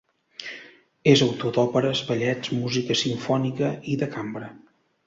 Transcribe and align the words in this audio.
És 1.11 1.23
autor 1.27 1.53
d'òperes, 1.59 2.03
ballets, 2.09 2.53
música 2.63 2.99
simfònica 3.07 3.73
i 3.97 4.01
de 4.05 4.15
cambra. 4.19 4.53